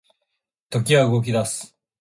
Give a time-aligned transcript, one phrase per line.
[0.71, 1.77] 時は動き出す